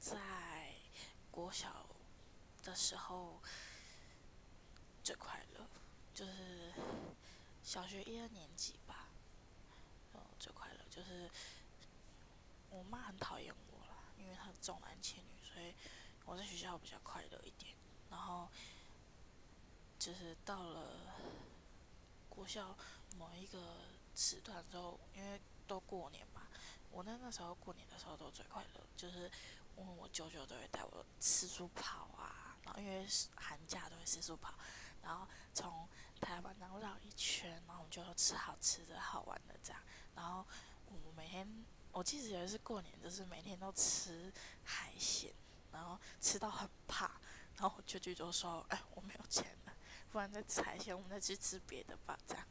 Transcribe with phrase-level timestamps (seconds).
[0.00, 0.74] 在
[1.30, 1.86] 国小
[2.62, 3.40] 的时候
[5.02, 5.66] 最快乐，
[6.14, 6.72] 就是
[7.62, 9.08] 小学一二年级吧，
[10.14, 11.30] 嗯，最快乐就是
[12.70, 15.74] 我妈很讨厌我啦，因为她重男轻女，所以
[16.24, 17.74] 我在学校比较快乐一点。
[18.10, 18.48] 然后
[19.98, 21.12] 就是到了
[22.28, 22.76] 国校
[23.16, 23.84] 某一个
[24.14, 26.48] 时段之后，因为都过年嘛，
[26.90, 29.30] 我那那时候过年的时候都最快乐，就是
[29.78, 33.06] 我我舅舅都会带我四处跑啊，然后因为
[33.36, 34.52] 寒假都会四处跑，
[35.02, 35.88] 然后从
[36.20, 39.80] 台湾然后绕一圈，然后我们就吃好吃的好玩的这样，
[40.16, 40.44] 然后
[40.86, 41.46] 我每天
[41.92, 44.32] 我记得有一次过年就是每天都吃
[44.64, 45.32] 海鲜，
[45.70, 47.20] 然后吃到很怕，
[47.54, 49.72] 然后我舅舅就说：“哎，我没有钱了，
[50.10, 52.44] 不然再吃海鲜，我们再去吃别的吧。”这样。